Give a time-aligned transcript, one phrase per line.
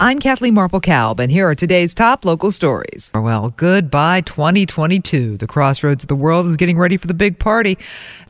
[0.00, 3.10] I'm Kathleen Marple Kalb, and here are today's top local stories.
[3.16, 5.38] Well, goodbye 2022.
[5.38, 7.76] The crossroads of the world is getting ready for the big party.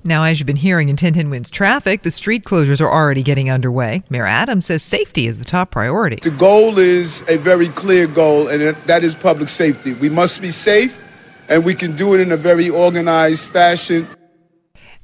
[0.03, 3.51] Now, as you've been hearing in 1010 Wins traffic, the street closures are already getting
[3.51, 4.03] underway.
[4.09, 6.17] Mayor Adams says safety is the top priority.
[6.23, 9.93] The goal is a very clear goal, and that is public safety.
[9.93, 10.99] We must be safe,
[11.51, 14.09] and we can do it in a very organized fashion.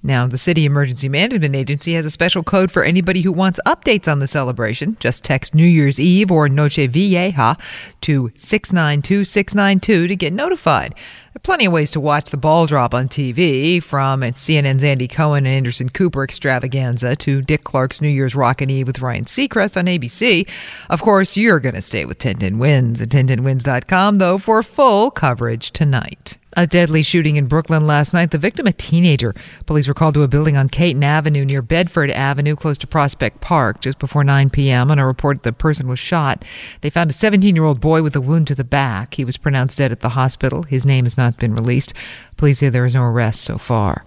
[0.06, 4.06] Now, the City Emergency Management Agency has a special code for anybody who wants updates
[4.06, 4.98] on the celebration.
[5.00, 7.56] Just text New Year's Eve or Noche Vieja
[8.02, 10.92] to 692692 to get notified.
[10.92, 15.08] There are plenty of ways to watch the ball drop on TV, from CNN's Andy
[15.08, 19.78] Cohen and Anderson Cooper extravaganza to Dick Clark's New Year's Rockin' Eve with Ryan Seacrest
[19.78, 20.46] on ABC.
[20.90, 25.70] Of course, you're going to stay with 1010 Wins at 1010wins.com, though, for full coverage
[25.70, 26.36] tonight.
[26.56, 28.30] A deadly shooting in Brooklyn last night.
[28.30, 29.34] The victim, a teenager.
[29.66, 33.40] Police were called to a building on Caton Avenue near Bedford Avenue, close to Prospect
[33.40, 34.90] Park, just before 9 p.m.
[34.90, 36.44] On a report, the person was shot.
[36.80, 39.14] They found a 17 year old boy with a wound to the back.
[39.14, 40.62] He was pronounced dead at the hospital.
[40.62, 41.92] His name has not been released.
[42.36, 44.04] Police say there is no arrest so far.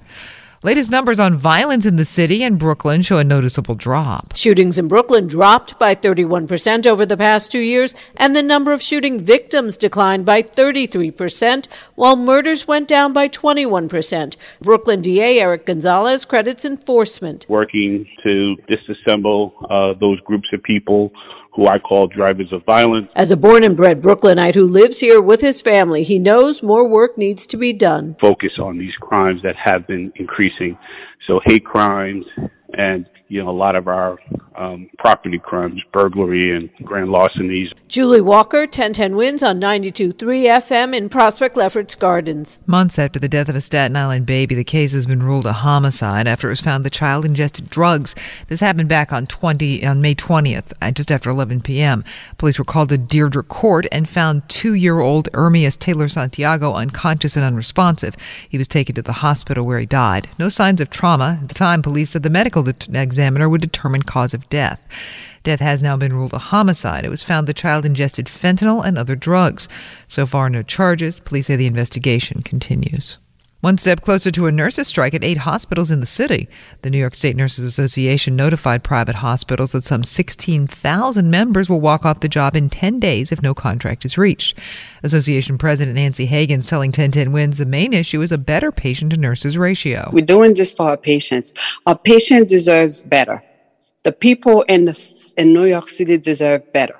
[0.68, 4.36] Latest numbers on violence in the city and Brooklyn show a noticeable drop.
[4.36, 8.82] Shootings in Brooklyn dropped by 31% over the past two years, and the number of
[8.82, 14.36] shooting victims declined by 33%, while murders went down by 21%.
[14.60, 17.46] Brooklyn DA Eric Gonzalez credits enforcement.
[17.48, 21.14] Working to disassemble uh, those groups of people
[21.58, 23.10] who I call drivers of violence.
[23.16, 26.88] As a born and bred Brooklynite who lives here with his family, he knows more
[26.88, 28.16] work needs to be done.
[28.22, 30.78] Focus on these crimes that have been increasing.
[31.28, 32.26] So hate crimes
[32.74, 34.18] and you know, a lot of our
[34.56, 37.72] um, property crimes, burglary and grand larcenies.
[37.88, 42.60] Julie Walker, 1010 wins on 92.3 FM in Prospect Lefferts Gardens.
[42.66, 45.54] Months after the death of a Staten Island baby, the case has been ruled a
[45.54, 48.16] homicide after it was found the child ingested drugs.
[48.48, 52.04] This happened back on 20 on May 20th, uh, just after 11 p.m.
[52.38, 58.16] Police were called to Deirdre Court and found two-year-old Ermias Taylor Santiago unconscious and unresponsive.
[58.50, 60.30] He was taken to the hospital where he died.
[60.40, 61.40] No signs of trauma.
[61.42, 64.82] At the time, police said the medical exam examiner would determine cause of death.
[65.44, 67.06] Death has now been ruled a homicide.
[67.06, 69.68] It was found the child ingested fentanyl and other drugs.
[70.08, 71.20] So far, no charges.
[71.20, 73.18] Police say the investigation continues.
[73.62, 76.48] One step closer to a nurses' strike at eight hospitals in the city.
[76.84, 82.06] The New York State Nurses Association notified private hospitals that some 16,000 members will walk
[82.06, 84.60] off the job in 10 days if no contract is reached.
[85.02, 89.18] Association President Nancy Hagans telling 1010 Wins the main issue is a better patient to
[89.18, 90.12] nurses ratio.
[90.14, 91.52] We're doing this for our patients.
[91.88, 93.44] Our patient deserves better.
[94.04, 96.96] The people in, the, in New York City deserve better.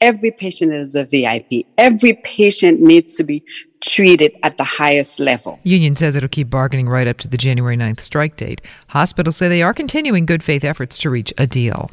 [0.00, 1.66] Every patient is a VIP.
[1.78, 3.42] Every patient needs to be
[3.80, 5.60] treated at the highest level.
[5.62, 8.60] Union says it'll keep bargaining right up to the January 9th strike date.
[8.88, 11.90] Hospitals say they are continuing good faith efforts to reach a deal.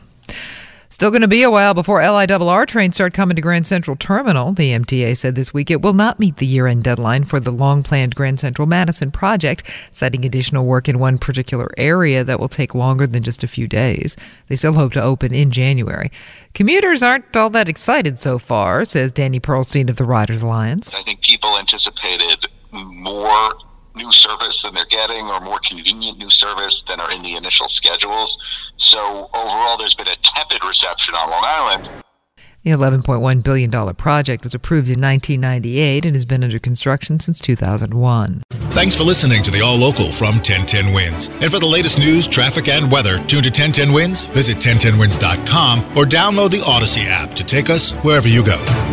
[0.93, 4.53] Still going to be a while before LIRR trains start coming to Grand Central Terminal.
[4.53, 7.49] The MTA said this week it will not meet the year end deadline for the
[7.49, 12.47] long planned Grand Central Madison project, citing additional work in one particular area that will
[12.47, 14.15] take longer than just a few days.
[14.49, 16.11] They still hope to open in January.
[16.53, 20.93] Commuters aren't all that excited so far, says Danny Pearlstein of the Riders Alliance.
[20.93, 23.55] I think people anticipated more
[23.95, 27.67] new service than they're getting or more convenient new service than are in the initial
[27.67, 28.37] schedules.
[28.77, 32.03] So overall, there's been a tepid reception on Long Island.
[32.63, 38.41] The $11.1 billion project was approved in 1998 and has been under construction since 2001.
[38.51, 41.27] Thanks for listening to the All Local from 1010 Wins.
[41.27, 46.05] And for the latest news, traffic, and weather, tune to 1010 Wins, visit 1010wins.com, or
[46.05, 48.92] download the Audacy app to take us wherever you go.